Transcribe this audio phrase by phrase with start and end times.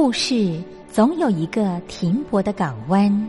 [0.00, 3.28] 故事总有一个停泊的港湾。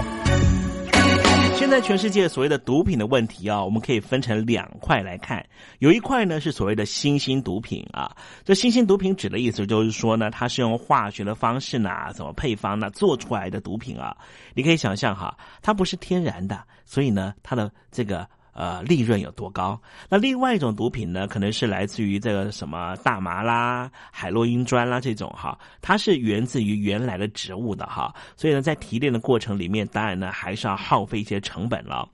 [1.61, 5.45] 现在全世界所谓的毒品的问题啊，我们可以分成两块来看。
[5.77, 14.17] 有一块呢是所谓的新兴毒品啊，这新兴毒品指的意思就是说呢，它是用化学的方式呢，怎么配方呢做出来的毒品啊。
[14.55, 18.27] 你可以想象哈，它不是天然的，所以呢，它的这个。
[18.53, 19.79] 呃，利润有多高？
[20.09, 32.07] 那另外一种毒品呢，可能是来自于这个什么大麻啦、海洛因砖啦这种哈，它是源自于原来的植物的哈，所以呢，在提炼的过程里面，当然呢还是要耗费一些成本了。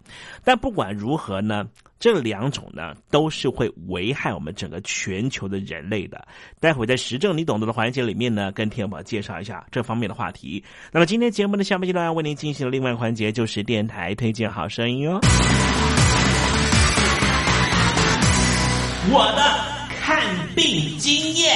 [0.44, 1.68] 但不管如何呢，
[2.00, 6.28] 这两种呢都是会危害我们整个全球的人类的。
[6.60, 10.63] 待会在实证你懂得的环节里面呢，跟天宝介绍一下这方面的话题。
[10.92, 15.19] 那么今天节目的下半阶段为您进行的另外环节就是电台推荐好声音哦。
[19.09, 19.42] 我的
[20.01, 20.19] 看
[20.54, 21.56] 病经验。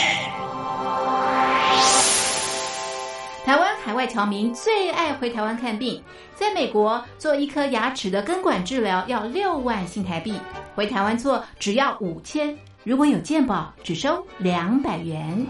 [3.44, 6.01] 台湾海外侨民最爱回台湾看病，
[6.33, 10.39] 在美国做一颗牙齿的根管治疗要六万新台币，
[10.75, 15.45] 回台湾做只要五千，如果有健保只收两百元。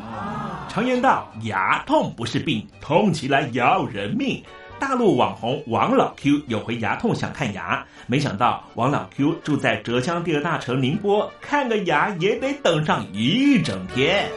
[0.70, 4.44] 常言道，牙痛不是病，痛起来要人命。
[4.80, 14.30] 大陆网红王老 Q 有回牙痛想看牙，没想到王老 Q 住在浙江第二大城宁波，看个牙也得等上一整天。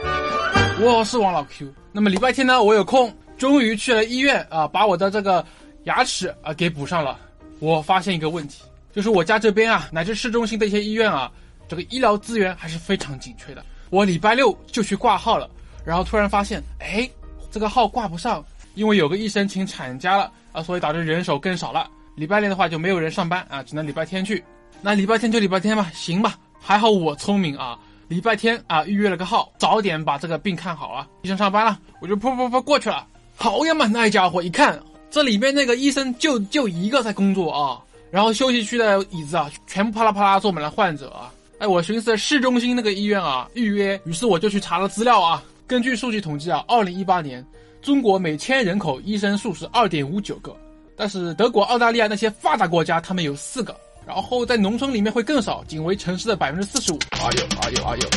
[0.79, 5.45] 我是王老 Q，那么礼拜天呢，我有空，终于去了医院啊，把我的这个
[5.83, 7.19] 牙齿啊给补上了。
[7.59, 8.63] 我发现一个问题，
[8.93, 11.31] 就是我家这边啊，乃至市中心的一些医院啊，
[11.67, 13.63] 这个医疗资源还是非常紧缺的。
[13.89, 15.49] 我礼拜六就去挂号了，
[15.85, 17.09] 然后突然发现，哎，
[17.51, 18.43] 这个号挂不上。
[18.73, 21.89] 因为有个医生请产假了啊，所以导致人手更少了。
[22.15, 24.43] 礼拜六的话就没有人上班啊，只能礼拜天去。
[24.81, 26.37] 那礼拜天就礼拜天吧，行吧。
[26.59, 27.77] 还好我聪明啊，
[28.07, 31.07] 礼拜天啊预约了个号，早点把这个病看好啊。
[31.23, 33.05] 医生上班了，我就噗噗噗过去了。
[33.35, 34.79] 好呀嘛，那家伙一看，
[35.11, 41.31] 这里面那个医生就就一个在工作啊，然后休息区的椅子啊，全部啪啦啪啦坐满了患者啊。
[41.59, 45.43] 哎，我寻思市中心那个医院啊预约，于是我就去查了资料啊。
[45.67, 47.45] 根据数据统计啊，二零一八年。
[47.81, 50.57] 中国每千人口医生数是二点五九个，
[50.95, 53.75] 但是德国、澳大利亚那些发达国家，他们有四个。
[54.07, 56.99] 然后在农村里面会更少，仅为城市的百分之四十五。
[57.11, 58.09] 哎呦，哎呦，哎呦！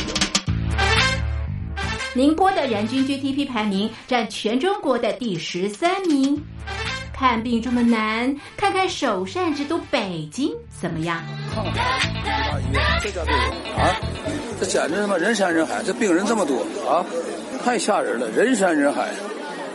[2.13, 6.39] 宁波的人均 GDP 排名占全中国的第十三名。
[7.11, 11.21] 看病这么难，看看首善之都北京怎么样？
[13.01, 13.33] 这家病
[13.75, 13.99] 啊，
[14.59, 17.05] 这简直他妈人山人海，这病人这么多啊，
[17.65, 19.09] 太吓人了，人山人海。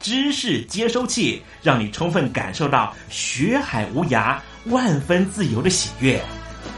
[0.00, 6.20] 知识接收器，让你充分感受到学海无涯、万分自由的喜悦。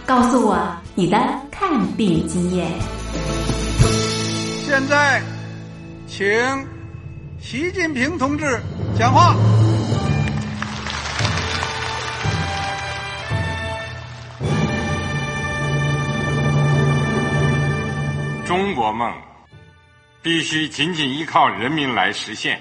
[0.06, 1.16] 告诉我你的
[1.50, 2.66] 看病经验。
[4.64, 5.22] 现在，
[6.06, 6.26] 请。
[7.42, 8.44] 习近平同志
[8.98, 9.34] 讲话。
[18.44, 19.10] 中国梦
[20.22, 22.60] 必须紧紧依靠人民来实现。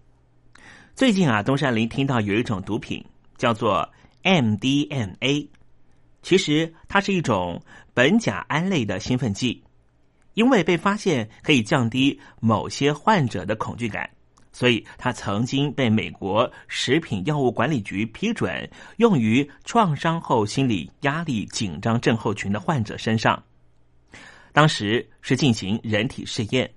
[1.01, 3.03] 最近啊，东山林听到有一种毒品
[3.35, 3.91] 叫做
[4.21, 5.47] MDMA，
[6.21, 7.59] 其实它是一种
[7.95, 9.63] 苯甲胺类的兴奋剂。
[10.35, 14.07] 因为被发现可以降低某些患者的恐惧感，
[14.53, 23.43] 所以它曾经被美国食品药物管理局批准用于创伤后心理压力紧张症候群的患者身上。
[24.53, 26.71] 当时是进行人体试验，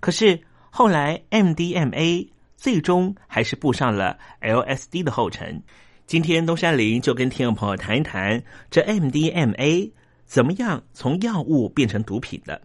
[0.00, 0.40] 可是
[0.70, 5.62] 后来 MDMA 最终还是步上了 LSD 的后尘。
[6.06, 9.90] 今天东山林就跟听众朋友谈一谈这 MDMA
[10.24, 12.60] 怎么样从药物变成毒品的。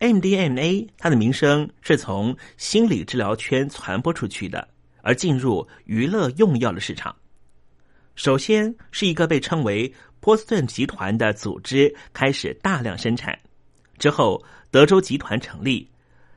[0.00, 4.68] MDMA 它的名声是从心理治疗圈传播出去的，
[5.02, 7.14] 而进入娱乐用药的市场。
[8.14, 13.36] 首先是一个被称为波士顿集团的组织开始大量生产，
[13.96, 15.88] 之后德州集团成立，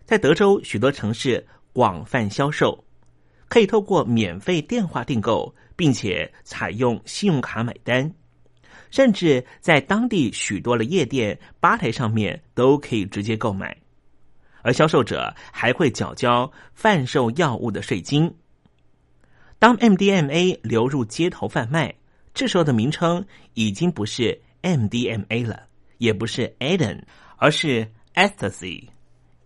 [0.06, 2.84] 在德州许多城市广泛销售，
[3.48, 5.54] 可以透过免费电话订购。
[5.74, 8.14] 并且采用信用卡买单，
[8.92, 13.76] 甚至在当地许多的夜店吧台上面都可以直接购买，
[14.62, 18.32] 而销售者还会缴交贩售药物的税金。
[19.58, 21.96] 当 MDMA 流入街头贩卖，
[22.32, 23.26] 这时候的名称
[23.56, 25.64] 已经不是 MDMA 了，
[25.98, 27.02] 也不是 Aden，
[27.38, 28.90] 而是 Ecstasy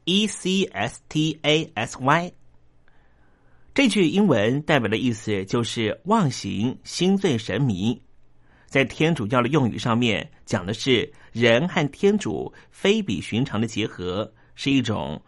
[0.05, 2.31] E C S T A S Y，
[3.73, 7.99] 这句英文代表的意思就是忘形、心醉神迷。
[8.67, 15.19] 在天主教的用语上面，讲的是人和天主非比寻常的结合，是一种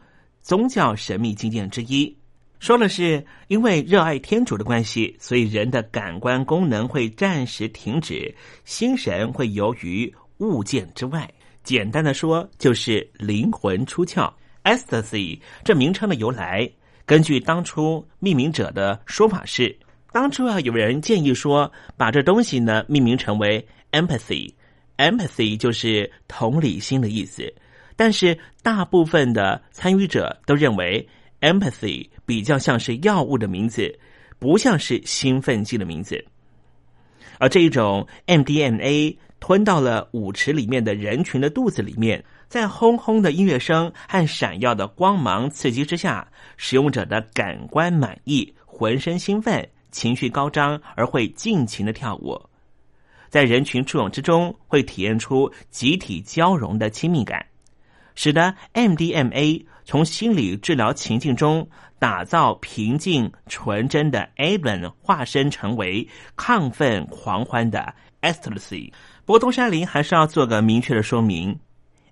[0.41, 2.15] 宗教神秘经验之一。
[2.60, 11.27] 说的是因为热爱天主的关系，所以人的感官功能会暂时停止，心神会游于物件之外。
[11.63, 14.31] 简单的说，就是灵魂出窍。
[14.67, 16.69] Ecstasy 这名称的由来。
[17.05, 19.74] 根据当初命名者的说法是，
[20.12, 27.53] 当初啊有人建议说，把这东西呢命名成为 empathy，empathy 就是同理心的意思。
[27.95, 31.07] 但是大部分的参与者都认为
[31.39, 33.97] empathy 比较像是药物的名字，
[34.38, 36.25] 不像是兴奋剂的名字。
[37.39, 42.21] 而这一种 MDMA 吞到了舞池里面的人群的肚子里面。
[42.47, 52.41] 在轰轰的音乐声和闪耀的光芒刺激之下，使用者的感官满意，浑身兴奋，情绪高涨，而会尽情的跳舞。
[53.29, 57.45] 在人群簇拥之中，会体验出集体交融的亲密感，
[58.15, 61.67] 使得 MDMA 从心理治疗情境中
[61.99, 66.07] 打造平静纯真的 a b e n 化身成为
[66.38, 68.93] 亢奋狂欢的 Ecstasy。
[69.25, 71.60] 不过，东山林还是要做个明确的说明。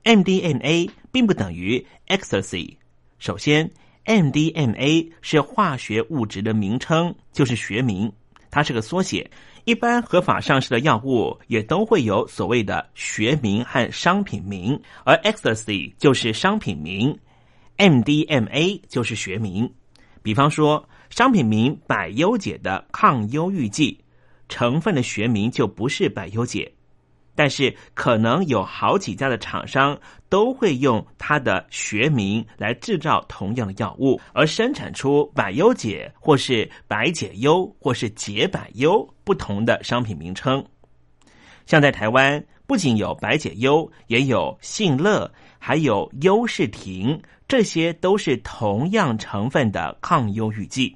[0.06, 2.78] MDMA 并不等于 ecstasy。
[3.18, 3.70] 首先
[4.06, 8.14] ，MDMA 是化学物质的名称，就是学名，
[8.52, 9.30] 它是个缩写。
[9.64, 17.18] 一般合法上市的药物也都会有所谓的学名和商品名，而 ecstasy 就是商品名
[17.78, 19.74] ，MDMA 就是学名。
[20.22, 24.00] 比方说，商品名百忧解的抗忧郁剂，
[24.48, 26.72] 成分的学名就不是百忧解。
[27.38, 40.66] 但是，可能有好几家的厂商都会用它的学名来制造同样的药物，而生产出百优解或是百解忧或是解百忧不同的商品名称。
[41.66, 50.96] 像在台湾，不仅有百解忧，也有信乐，还有优士婷，这些都是同样成分的抗忧郁剂。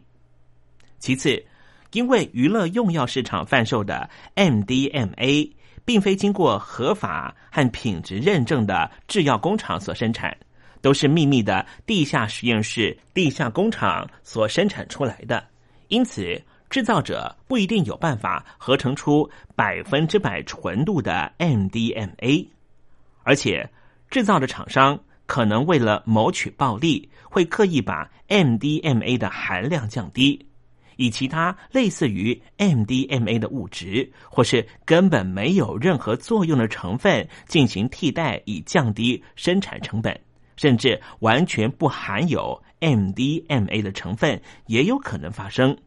[0.99, 1.45] 其次，
[1.91, 5.51] 因为娱乐用药市场贩售的 MDMA。
[5.89, 10.37] 并非经过合法和品质认证的制药工厂所生产，
[10.81, 15.43] 都是秘密的地下实验室、地下工厂所生产出来的。
[15.87, 22.47] 因此，制造者不一定有办法合成出百分之百纯度的 MDMA，
[23.23, 23.67] 而且
[24.11, 30.48] 制造的厂商可能为了谋取暴利，会刻意把 MDMA 的含量降低。
[30.99, 40.19] 以其他类似于 MDMA 的物质，或是根本没有任何作用的成分进行替代，以降低生产成本，
[40.57, 45.77] 甚至完全不含有 MDMA 的成分也有可能发生。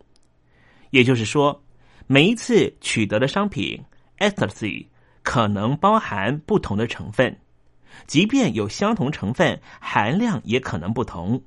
[0.88, 1.62] 也就是说，
[2.06, 3.78] 每一次取得的商品
[4.16, 4.86] Ecstasy
[5.22, 7.38] 可能包含不同的成分，
[8.06, 11.42] 即便有相同成分，含量也可能不同。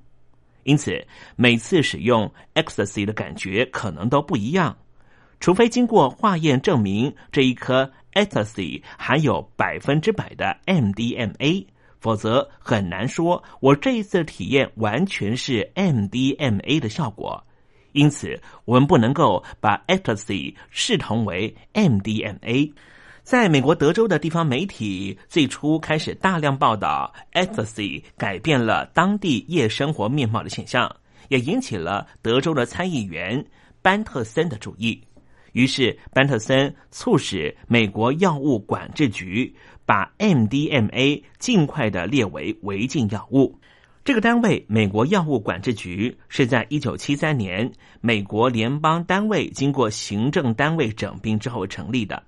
[0.66, 4.76] 因此，每次使用 ecstasy 的感觉可能都不一样，
[5.40, 11.68] 除非经过化验证明这一颗 ecstasy 含有百分之百的 MDMA，
[12.00, 17.46] 否则很难说我这一次的体验完全是 MDMA 的效果。
[17.92, 22.74] 因此，我们不能够把 ecstasy 视同为 MDMA。
[23.26, 30.96] 在美国德州的地方媒体最初开始大量报道 ecstasy 改变了当地夜生活面貌的现象，
[31.30, 33.44] 也引起了德州的参议员
[33.82, 35.02] 班特森的注意。
[35.54, 39.52] 于是，班特森促使美国药物管制局
[39.88, 43.60] 把 MDMA 尽快的列为违禁药物。
[44.04, 52.22] 这个单位，美国药物管制局，是在一九七三年美国联邦单位经过行政单位整并之后成立的。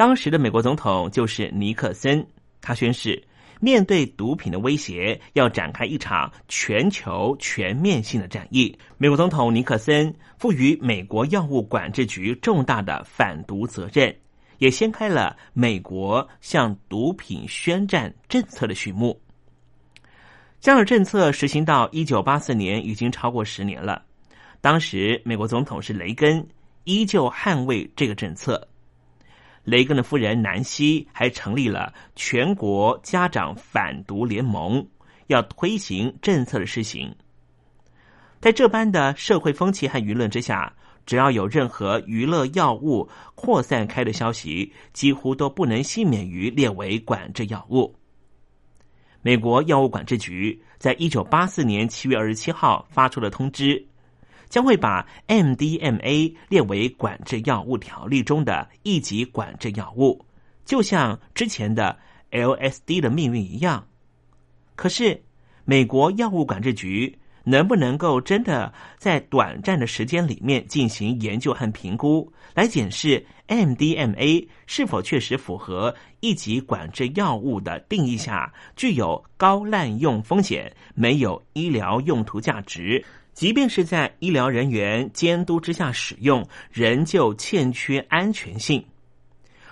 [0.00, 2.26] 当时的美国总统就是尼克森，
[2.62, 3.22] 他宣誓
[3.60, 8.74] 面对毒品的威胁，要展开一场全球全面性的战役。
[8.96, 14.16] 美国总统尼克森赋予美国药物管制局重大的反毒责任，
[14.56, 19.20] 也掀开了美国向毒品宣战政策的序幕。
[20.62, 24.02] 这样的政策实行到一九八四年，已经超过十年了。
[24.62, 26.48] 当时美国总统是雷根，
[26.84, 28.66] 依旧捍卫这个政策。
[29.64, 34.86] 雷根的夫人南希还成立了全国家长反毒联盟，
[35.26, 37.14] 要推行政策的施行。
[38.40, 40.72] 在这般的社会风气和舆论之下，
[41.04, 47.94] 只要有任何娱乐药物扩散开的消息，几乎都不能幸免于列为管制药物。
[49.20, 53.86] 美国药物管制局在一九八四年七月二十七号发出了通知。
[54.50, 60.26] 将会把 MDMA 列为管制药物条例中的一级管制药物，
[60.66, 61.98] 就像之前的
[62.32, 63.86] LSD 的命运一样。
[64.74, 65.22] 可是，
[65.64, 83.04] 美国药物管制局能不能够真的在短暂的时间里面进行研究和评估，来检视 MDMA 是否确实符合一级管制药物的定义下具有高滥用风险、没有医疗用途价值？
[83.40, 88.84] 即便是在医疗人员监督之下使用，仍旧欠缺安全性。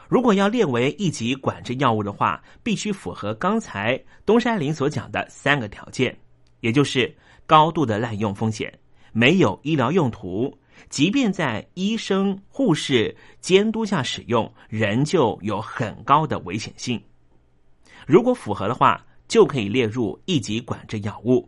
[0.08, 6.18] 如果要列为一级管制药物的话，必须符合刚才东山林所讲的三个条件，
[6.60, 8.72] 也就是高度的滥用风险，
[9.12, 16.98] 没有医疗用途，即便在医生、护士监督下使用，仍旧有很高的危险性。
[18.06, 21.46] 如果符合的话，就可以列入一级管制药物。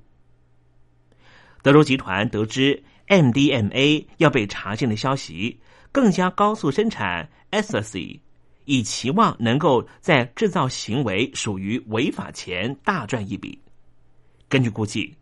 [1.63, 5.61] 德州集团得知 MDMA 要被查禁的消息，
[5.93, 8.21] 更加高速生产 ecstasy，
[8.65, 13.61] 以期望能够在制造行为属于违法前大赚一笔。
[14.49, 15.15] 根据估计，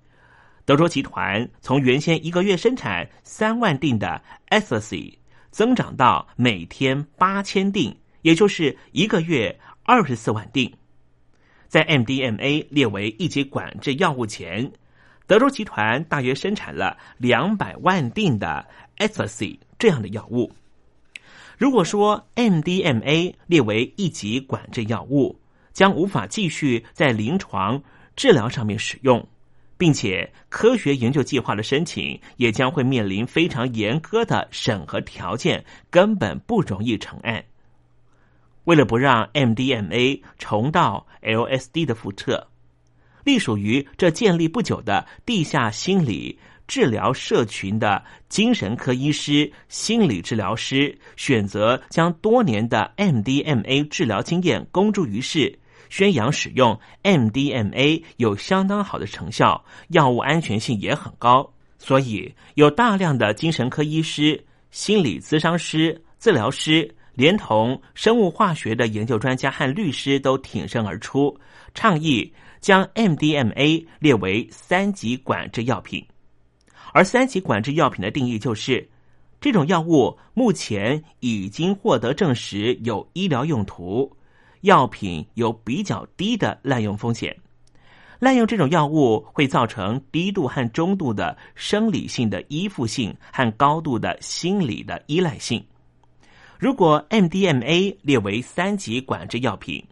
[0.65, 5.15] 德州集团从原先一个月生产三万锭的 ecstasy，
[5.51, 10.73] 增长到每天八千锭，也就是一个月二十四万锭。
[11.67, 14.71] 在 MDMA 列为一级管制药物前。
[15.29, 20.51] 德州集团大约生产了两百万锭的 ecstasy 这样的药物。
[21.59, 25.39] 如果说 MDMA 列为一级管制药物，
[25.75, 27.83] 将无法继续在临床
[28.17, 29.29] 治疗上面使用，
[29.77, 37.45] 并且科学研究计划的申请也将会面临非常严苛的审核条件，根本不容易成案。
[38.65, 42.49] 为了不让 MDMA 重蹈 LSD 的覆辙。
[43.29, 55.59] 隶属于这建立不久的地下心理治疗社群的精神科医师、心理治疗师，选择将多年的 MDMA 治疗经验公诸于世，
[55.91, 61.53] 宣扬使用 MDMA 有相当好的成效，药物安全性也很高。
[61.79, 71.39] 所以，有大量的精神科医师、心理咨商师、治疗师，连同生物化学的研究专家和律师都挺身而出，
[71.75, 72.33] 倡议。
[72.61, 76.05] 将 MDMA 列为三级管制药品，
[76.93, 78.89] 而三级管制药品的定义就是，
[79.41, 84.11] 这种药物目前已经获得证实有医疗用途，
[84.63, 87.37] 药品有比较低的滥用风险。
[88.19, 95.65] 滥用这种药物会造成低度和中度的生理性的依附性和高度的心理的依赖性。
[96.59, 99.85] 如果 MDMA 列为三级管制药品。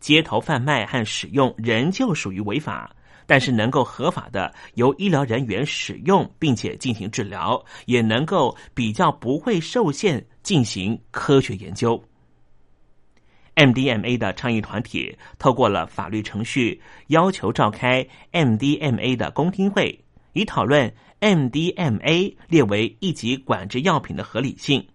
[0.00, 2.90] 街头贩卖和使用仍旧属于违法，
[3.26, 12.02] 但是能够合法的由医疗人员使用并且进行治疗，也能够比较不会受限进行科学研究。
[13.54, 24.88] MDMA 的倡议团体透过了法律程序，要求召开 MDMA 的公听会，以讨论 MDMA 列为一级管制药品的合理性，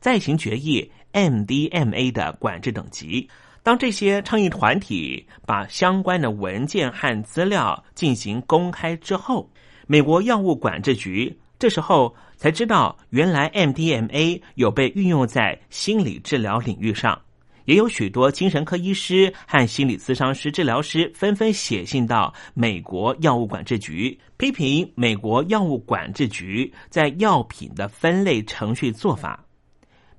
[0.00, 3.26] 再行决议 MDMA 的管制等级。
[3.62, 9.50] 当这些倡议团体把相关的文件和资料进行公开之后，
[9.86, 17.20] 美国药物管制局这时候才知道，原来 MDMA 有被运用在心理治疗领域上，
[17.66, 29.44] 也有许多精神科医师和心理咨商师、治疗师纷纷写信到美国药物管制局，批评美国药物管制局在药品的分类程序做法。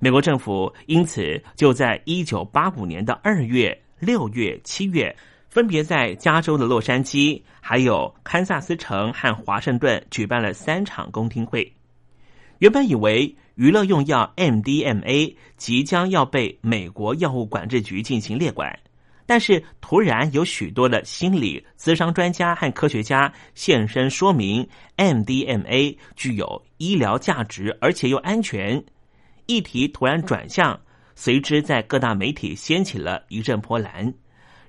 [0.02, 5.14] 美国政府因此就在一九八五年的二月、六月、七月，
[5.48, 11.72] 分别在加州的洛杉矶、还有堪萨斯城和华盛顿举办了三场公听会。
[12.58, 13.32] 原本以为。
[13.54, 18.76] 娱乐用药 MDMA 即将要被美国药物管制局进行列管，
[19.26, 28.82] 但是突然有许多的心理咨商专家和科学家现身说明，MDMA 具有医疗价值，而且又安全。
[29.46, 30.78] 议题突然转向，
[31.14, 34.12] 随之在各大媒体掀起了一阵波澜，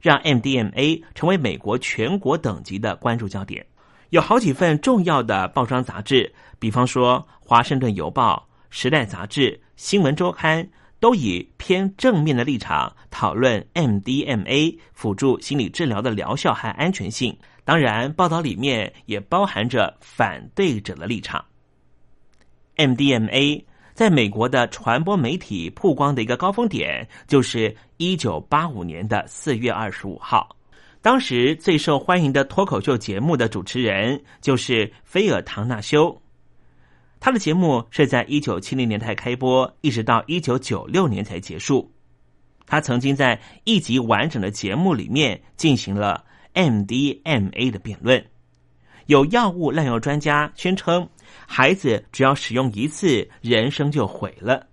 [0.01, 3.65] 让 MDMA 成为美国全国等级的关注焦点。
[4.09, 8.47] 有好几份重要的报章杂志，比方说《华盛顿邮报》。
[8.75, 10.63] 《时代》杂志、《新闻周刊》
[10.99, 17.37] 都以偏正面的立场讨论 MDMA 辅助心理治疗的疗效和安全性。
[17.63, 21.45] 当然，报道里面也包含着反对者的立场。
[22.77, 30.55] MDMA 在美国的传播媒体曝光的一个高峰点，就是一九八五年的四月二十五号。
[31.01, 36.19] 当时最受欢迎的脱口秀节目的主持人就是菲尔·唐纳修。
[37.19, 41.91] 他的节目是在一九七零年代开播，一直到一九九六年才结束。
[42.65, 48.25] 他曾经在一集完整的节目里面进行了 MDMA 的辩论。
[49.07, 51.07] 有药物滥用专家宣称，
[51.47, 54.67] 孩子只要使用一次，人生就毁了。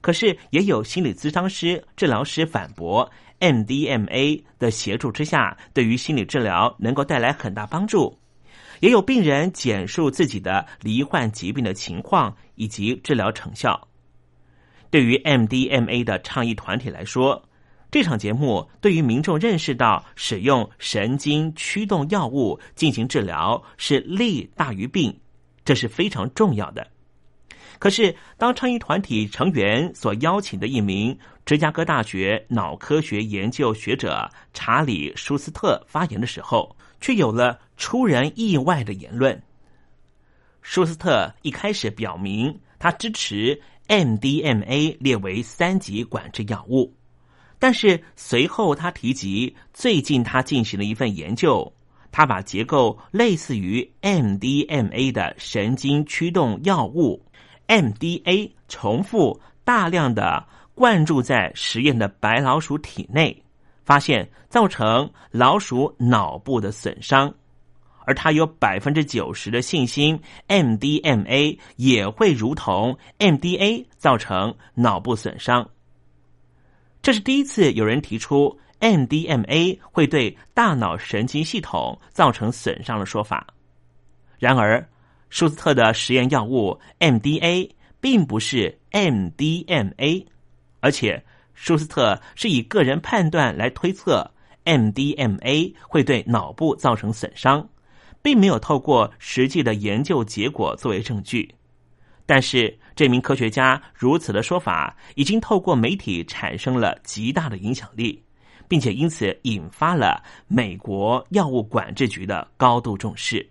[0.00, 8.18] 可是也有心理咨商师、治疗师反驳，MDMA 的协助之下，对于心理治疗能够带来很大帮助。
[8.80, 13.88] 也有病人简述自己的罹患疾病的情况以及治疗成效。
[14.88, 17.42] 对于 MDMA 的倡议团体来说，
[17.90, 25.20] 这场节目对于民众认识到使用神经驱动药物进行治疗是利大于弊，
[25.68, 26.86] 这是非常重要的。
[27.78, 39.42] 可是，当倡议团体成员所邀请的一名芝加哥大学脑科学研究学者查理·舒斯特发言的时候，却有了出人意外的言论。
[40.62, 46.94] 舒斯特一开始表明他支持 MDMA 列为三级管制药物，
[47.58, 51.70] 但是随后他提及最近他进行了一份研究，
[52.18, 57.24] 他把结构类似于 MDMA 的神经驱动药物
[57.68, 63.44] MDA 重复大量的灌注在实验的白老鼠体内。
[63.84, 67.32] 发现造成老鼠脑部的损伤，
[68.04, 75.70] 而他有百分之九十的信心，MDMA 也会如同 MDA 造成脑部损伤。
[77.00, 83.46] 这是第一次有人提出 MDMA 会对大脑神经系统造成损伤的说法。
[84.38, 84.88] 然而，
[85.30, 90.26] 舒斯特的实验药物 MDA 并不是 MDMA，
[90.80, 91.24] 而且。
[91.60, 94.30] 舒斯特是以个人判断来推测
[94.64, 97.68] MDMA 会对脑部造成损伤，
[98.22, 101.52] 并没有透过实际的研究结果作为证据。
[102.26, 108.22] 但是，这名科学家如此的说法已经透过媒体产生了极大的影响力，
[108.68, 113.44] 并且因此引发了美国药物管制局的高度重视。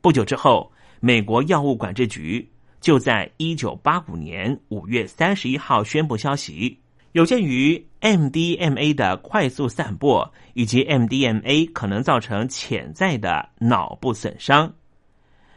[0.00, 2.46] 不久之后，美国药物管制局
[2.80, 6.78] 就在一九八五年五月三十一号宣布消息。
[7.12, 14.74] 有鉴于 MDMA 的快速散播，以及 MDMA 可能造成潜在的脑部损伤，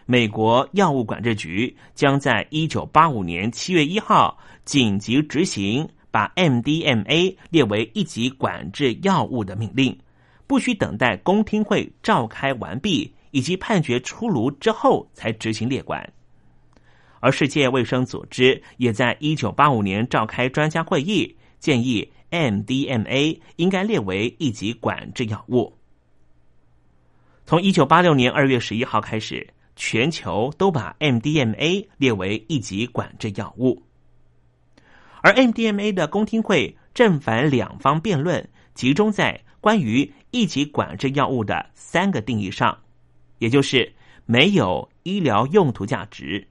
[0.05, 9.97] 美国药物管制局将在一九八五年七月一号紧急执行把 MDMA 列为一级管制药物的命令，
[10.45, 16.11] 不需等待公听会召开完毕以及判决出炉之后才执行列管。
[17.19, 21.35] 而世界卫生组织也在一九八五年召开专家会议。
[21.59, 25.73] 建议 MDMA 应该列为一级管制药物。
[27.47, 33.81] 从一九八六年二月十一号开始，全球都把 MDMA 列为一级管制药物。
[35.21, 42.77] 而 MDMA 的公听会正反两方辩论，集中在关于一级管制药物的三个定义上，
[43.39, 43.93] 也就是
[44.25, 46.47] 没有医疗用途价值、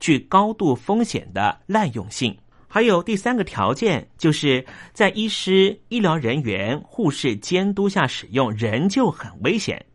[0.00, 2.36] 具高度风险的滥用性。
[2.68, 9.86] 还有第三个条件，就是在医师、医疗人员、护士监督下使用，仍旧很危险。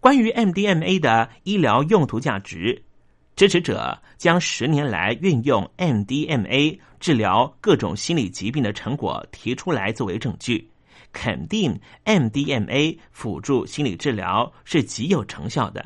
[0.00, 2.82] 关于 MDMA 的医疗用途价值，
[3.36, 10.70] 支持者将十年来运用 MDMA 治疗各种心理疾病的成果提出来作为证据，
[11.12, 15.84] 肯定 MDMA 辅助心理治疗是极有成效的。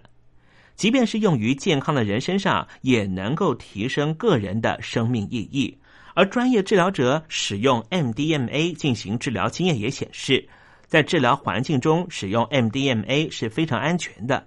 [0.75, 5.79] 即便是用于健康的人身上，也能够提升个人的生命意义。
[6.13, 10.47] 而专业治疗者使用 MDMA 进行治疗经验也显示，
[10.87, 14.47] 在治疗环境中使用 MDMA 是非常安全的。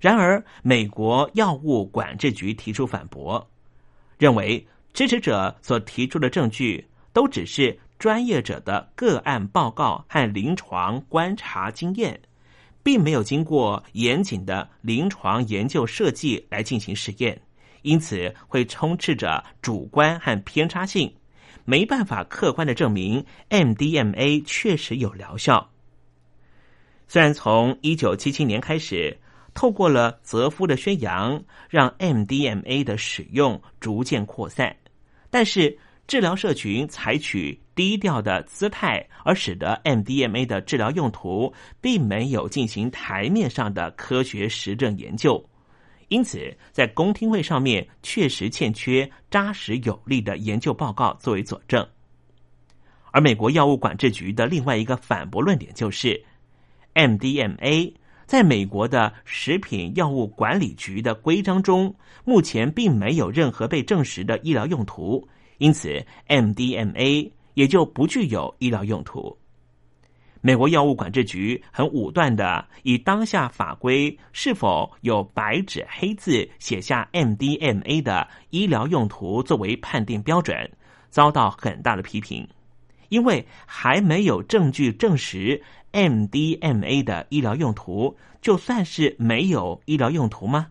[0.00, 3.48] 然而，美国药物管制局提出反驳，
[4.18, 4.66] 认为
[4.96, 6.82] 支持者所提出的证据
[7.12, 12.18] 都只是专业者的个案报告和临床观察经验，
[12.82, 17.38] 并没有经过严谨的临床研究设计来进行实验。
[17.82, 21.14] 因此，会充斥着主观和偏差性，
[21.66, 25.70] 没办法客观的证明 MDMA 确实有疗效。
[27.06, 29.18] 虽然从一九七七年开始，
[29.52, 34.74] 透过了泽夫的宣扬，让 MDMA 的使用逐渐扩散，
[35.36, 45.46] 但是治疗社群采取低调的姿态，而使得 MDMA 的治疗用途并没有进行台面上的科学实证研究。
[46.08, 51.86] 因此，在公听会上面确实欠缺扎实有力的研究报告作为佐证。
[53.12, 56.18] 而美国药物管制局的另外一个反驳论点就是
[56.94, 57.92] ，MDMA
[58.26, 65.26] 在美国的食品药物管理局的规章中，目前并没有任何被证实的医疗用途，
[65.58, 69.38] 因此 MDMA 也就不具有医疗用途。
[70.40, 80.70] 美国药物管制局很武断的以当下法规是否有白纸黑字写下 MDMA 的医疗用途作为判定标准，
[81.10, 82.46] 遭到很大的批评，
[83.08, 90.68] 因为还没有证据证实 MDMA 的医疗用途，就算是没有医疗用途吗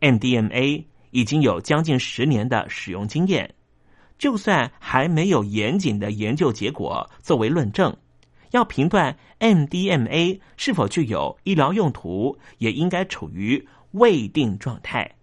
[0.00, 3.54] ？MDMA 已经有将近十年的使用经验。
[4.18, 7.96] 就算还没有严谨的研究结果作为论证，
[8.52, 15.16] 要评断 MDMA 是否具有医疗用途，也应该处于未定状态，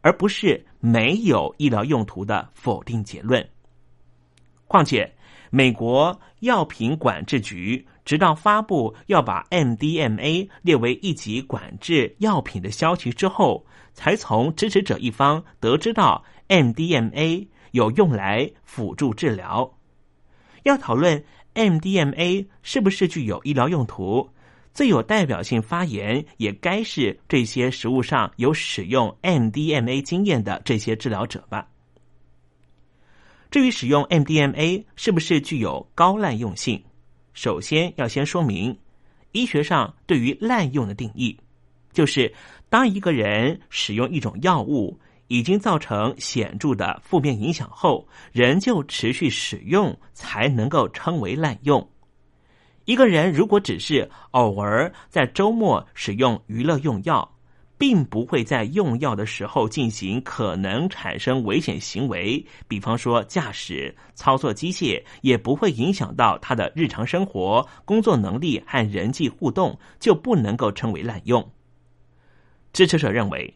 [0.00, 3.46] 而不是没有医疗用途的否定结论。
[4.72, 5.12] 况且，
[5.50, 17.48] 美国药品管制局直到发布要把 MDMA 列为一级管制药品的消息之后，才从支持者一方得知到 MDMA。
[17.72, 19.78] 有用来辅助治疗。
[20.64, 24.28] 要讨论 MDMA 是不是具有医疗用途，
[24.74, 31.66] 最有代表性发言也该是这些食物上有使用 MDMA 经验的这些治疗者吧。
[33.52, 36.82] 至于使用 MDMA 是不是具有高滥用性，
[37.34, 38.76] 首先要先说明
[39.32, 41.38] 医学上对于滥用的定义，
[41.92, 42.34] 就是
[42.70, 44.98] 当一个人使用一种药物。
[45.28, 51.88] 已经造成显著的负面影响后，仍旧持续使用，才能够称为滥用。
[52.84, 57.36] 一个人如果只是偶尔在周末使用娱乐用药，
[57.82, 71.44] 并不会在用药的时候进行可能产生危险行为，比方说驾驶、操作机械，也不会影响到他的日常生活、工作能力和人际互动，就不能够称为滥用。
[72.72, 73.52] 支持者认为。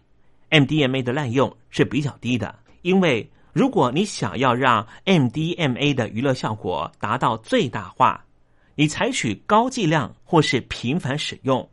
[0.51, 8.25] MDMA 的滥用是比较低的，因为如果你想要让 MDMA 的娱乐效果达到最大化，
[8.75, 11.69] 你采取高剂量或是频繁使用，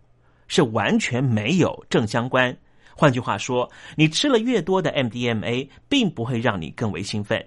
[0.47, 2.55] 是完全没有正相关。
[2.95, 7.43] 换句话说，你吃了越多的 MDMA，并不会让你更为兴奋，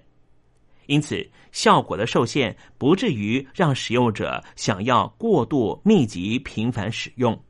[0.87, 7.41] 因此效果的受限不至于让使用者想要过度密集频繁使用。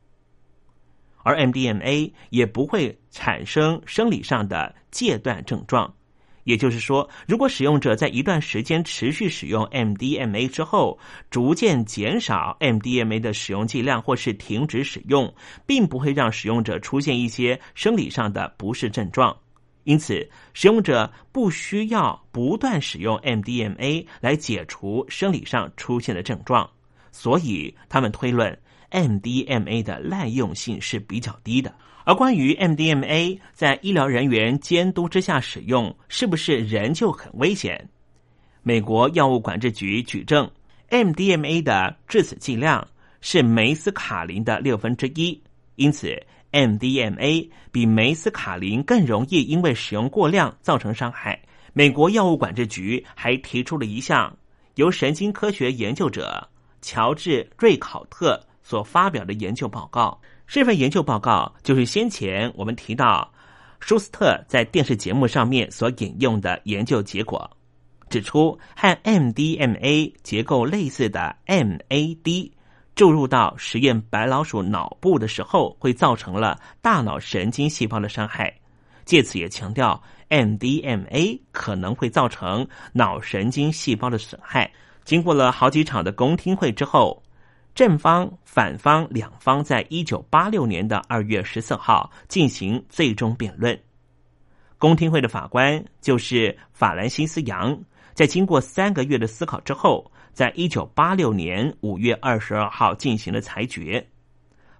[1.23, 5.93] 而 MDMA 也不会产生生理上的戒断症状，
[6.47, 10.97] 也就是说，如果使用者在一段时间持续使用 MDMA 之后，
[11.29, 15.31] 逐渐减少 MDMA 的使用剂量或是停止使用，
[15.65, 19.35] 并不会让使用者出现一些生理上的不适症状。
[19.83, 26.69] 因此，使用者不需要不断使用 MDMA 来解除生理上出现的症状，
[27.11, 28.57] 所以他们推论。
[28.89, 31.75] MDMA 的滥用性是比较低的，
[32.07, 37.89] 而关于 MDMA 在医疗人员监督之下使用是不是仍旧很危险？
[38.63, 40.49] 美国药物管制局举证
[40.89, 42.87] ，MDMA 的致死剂量
[43.19, 45.37] 是梅斯卡林的六分之一，
[45.75, 46.15] 因此
[46.53, 51.37] MDMA 比梅斯卡林更容易因为使用过量造成伤害。
[51.73, 54.33] 美国药物管制局还提出了一项
[54.75, 56.47] 由神经科学研究者
[56.81, 58.41] 乔治瑞考特。
[58.63, 63.31] 所发表的研究报告，这份研究报告就是先前我们提到
[63.79, 67.47] 舒斯特在电视节目上面所引用的研究结果，
[68.09, 72.51] 指出和 MDMA 结构类似的 MAD
[72.95, 78.51] 注入到实验白老鼠脑部的时候，会造成了大脑神经细胞的伤害。
[79.05, 84.71] 借此也强调 MDMA 可能会造成脑神经细胞的损害。
[85.03, 87.21] 经过了好几场的公听会之后。
[87.77, 93.79] 正方、反方两方在一九八六年的二月十四号进行最终辩论。
[94.79, 97.79] 公听会的法官就是法兰西斯·杨，
[98.15, 104.03] 在经过三个月的思考之后，在一九八六年五月二十二号进行了裁决。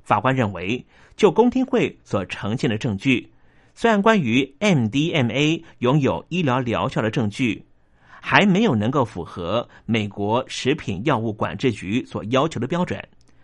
[0.02, 0.84] 法官认为，
[1.16, 3.32] 就公听会所呈现的证据，
[3.76, 7.67] 虽然关于 MDMA 拥有医疗疗效的证据。
[8.30, 13.02] 还没有能够符合美国食品药物管制局所要求的标准，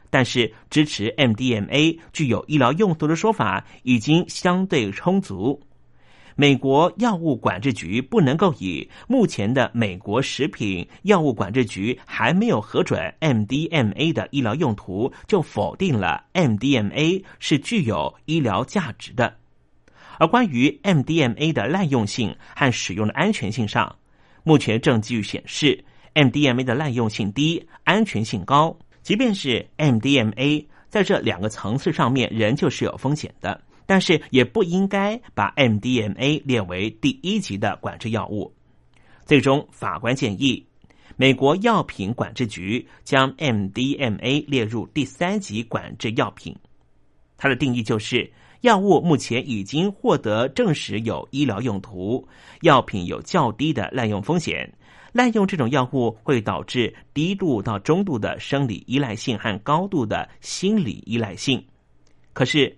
[0.09, 5.57] 但是支持 MDMA 具有医疗用途的说法已经相对充足。
[6.35, 19.33] 美国药物管制局不能够以目前的美国食品药物管制局还没有核准 MDMA 的医疗用途，就否定了 MDMA 是具有医疗价值的。
[20.19, 23.95] 而关于 MDMA 的滥用性和使用的安全性上，
[24.43, 25.83] 目前证据显示
[26.13, 28.77] ，MDMA 的滥用性低，安全性高。
[29.01, 38.53] 即便是 MDMA 在这两个层次上面仍旧是有风险的，但是也不应该把 MDMA 列为第一级的管制药物。
[39.25, 40.65] 最终，法官建议
[41.15, 46.53] 美国药品管制局将 MDMA 列入第三级管制药品。
[47.37, 48.29] 它的定义就是。
[48.63, 52.25] 药物目前已经获得证实有医疗用途，
[52.61, 54.73] 药品有较低的滥用风险。
[55.11, 61.61] 滥用这种药物会导致低度到中度的生理依赖性和高度的心理依赖性。
[62.31, 62.73] 可是，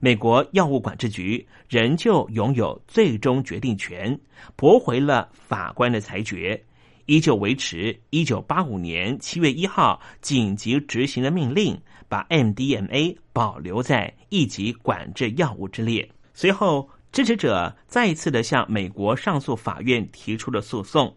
[0.00, 4.18] 美国药物管制局仍旧拥有最终决定权，
[4.56, 6.60] 驳回了法官的裁决。
[7.06, 16.08] 依旧维持一九八五年七月一号紧急执行的命令，把 MDMA 保留在一级管制药物之列。
[16.34, 21.14] 随后，支持者再一次的向美国上诉法院提出了诉讼。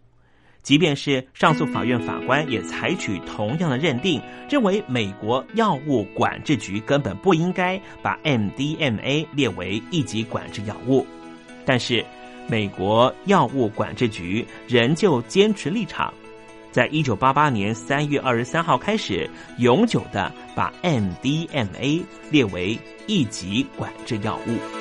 [0.62, 11.06] 即便是上诉法院法官也采取同样的认定，认为美国药物管制局根本不应该把 MDMA 列为一级管制药物。
[11.66, 12.06] 但是。
[12.50, 16.14] 美国药物管制局仍旧坚持立场，
[16.72, 24.81] 在一九八八年三月二十三号开始，永久的把 MDMA 列为一级管制药物。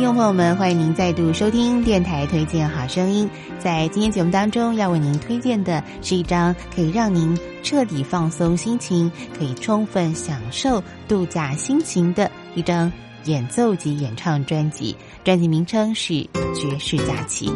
[0.00, 3.28] 听众朋友们，欢迎您再度收听电台推荐好声音。
[3.58, 12.90] 在今天节目当中，要为您推荐的是一张可以让您彻底放松心情、可以充分享受度假心情的一张
[13.26, 14.96] 演奏及演唱专辑。
[15.22, 16.14] 专辑名称是
[16.54, 17.50] 《爵士假期》。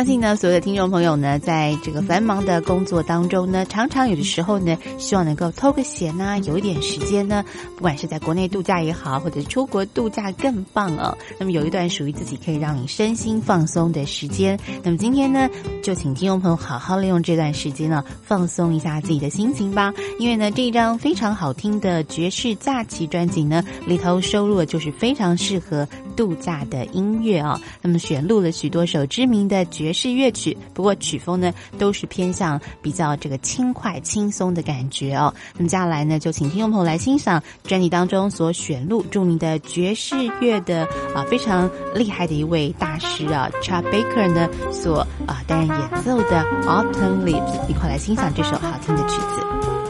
[0.00, 7.44] 相信呢，所有的听众朋友呢，在这个繁忙的工作当中呢，常常有的时候呢，希望能够偷个闲呢，有一点时间呢，
[7.76, 11.14] 不管是在国内度假也好，或者出国度假更棒哦。
[11.38, 14.58] 那么有一段属于自己可以让你身心放松的时间。
[14.82, 15.50] 那么今天呢，
[15.82, 19.92] 就请听众朋友好好利用这段时间呢，放松一下自己的心情吧。
[20.18, 25.86] 因为呢，这一张非常好听的爵士假期专辑呢，里头收录的就是非常适合
[26.16, 27.60] 度假的音乐啊。
[27.82, 29.89] 那么选录了许多首知名的爵。
[29.90, 35.34] 爵士乐曲，不过曲风呢都是偏向比较这个轻快、轻松的感觉哦。
[35.56, 49.89] 那么接下来呢，就请听众朋友来欣赏专辑当中所选录著名的爵士乐的啊非常厉害的一位大师啊，Chad Baker 呢所啊担任演奏的 Autumn Leaves，一块来欣赏这首好听的曲子。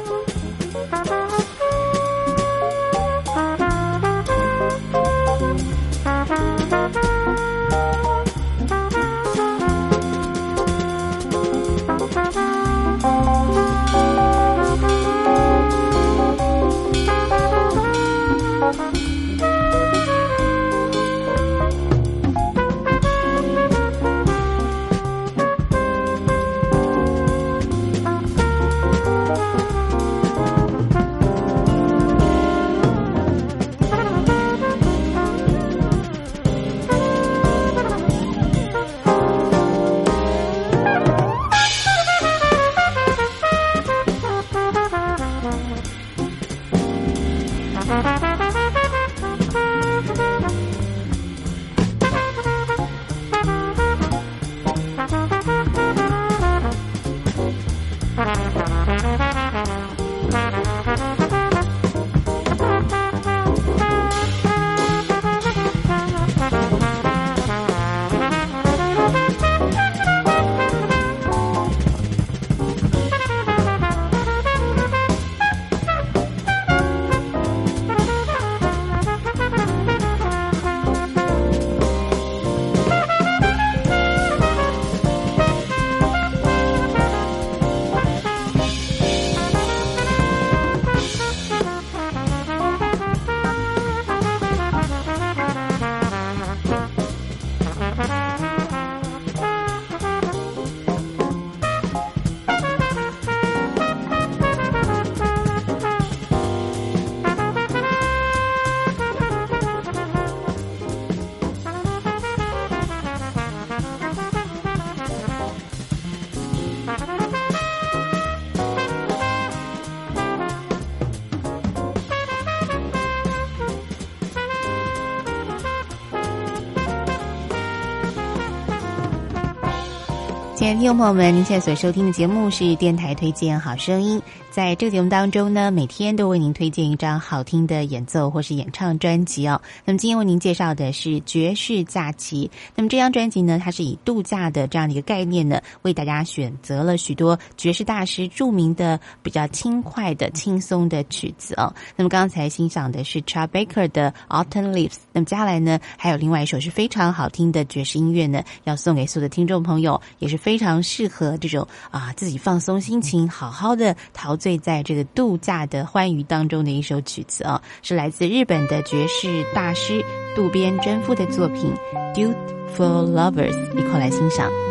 [130.71, 134.23] 听众朋友们，您现在所收听的节目是电台推荐好声音。
[134.51, 139.61] 在这个节目当中呢，每天都为您推荐一张好听的演奏或是演唱专辑哦。
[139.85, 142.51] 那么今天为您介绍的是《爵士假期》。
[142.75, 151.73] 那么这张专辑呢，它是以度假的这样的一个概念呢，为大家选择了许多爵士大师著名的、比较轻快的、轻松的曲子哦。
[151.97, 154.13] 那么刚才欣赏的是 Chad Baker 的
[154.45, 154.89] 《Autumn Leaves》。
[155.13, 170.05] 那么接下来呢，还有另外一首是非常好听的爵士音乐呢，要送给所有的听众朋友，也是非常适合这种啊自己放松心情、好好的陶醉在这个度假的欢愉当中的一首曲子啊，是来自日本的爵士大师
[170.37, 171.73] 渡边贞夫的作品
[172.15, 172.37] 《Dude
[172.77, 174.70] for Lovers》，一块来欣赏。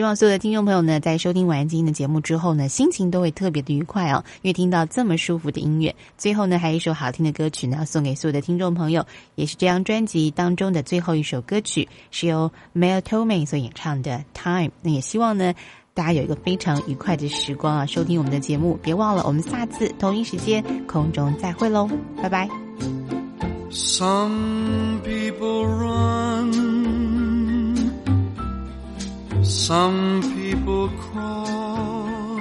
[0.00, 5.94] 希望所有的听众朋友呢，在收听完今天的节目之后呢，心情都会特别的愉快哦，因为听到这么舒服的音乐。
[6.16, 14.68] 最后呢，还有一首好听的歌曲呢，送给所有的听众朋友，也是这张专辑当中的最后一首歌曲，是由 Mel Torme 所演唱的《Time》。
[14.80, 15.52] 那也希望呢，
[15.92, 18.78] 大家有一个非常愉快的时光啊，收听我们的节目。
[18.82, 21.86] 别忘了，我们下次同一时间空中再会喽，
[22.22, 22.48] 拜拜。
[23.70, 26.79] Some people run,
[29.50, 32.40] some people crawl,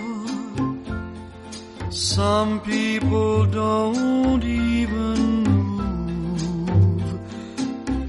[1.90, 7.04] some people don't even move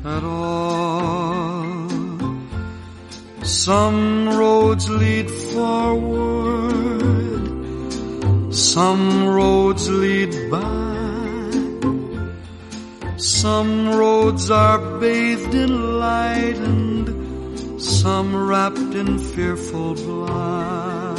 [0.04, 1.88] at all.
[3.42, 6.62] Some roads lead forward,
[8.54, 10.80] some roads lead back.
[13.16, 16.99] Some roads are bathed in light and
[17.80, 21.09] some wrapped in fearful black.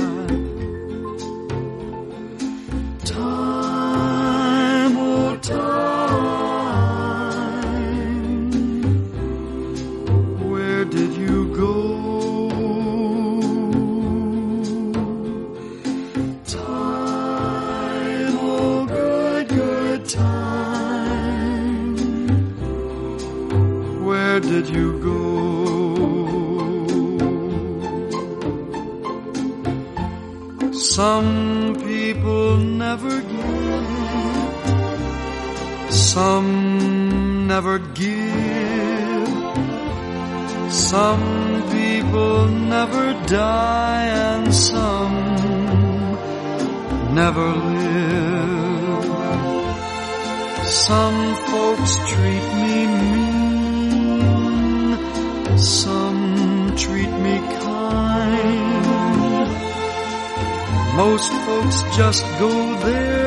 [61.95, 63.20] Just go their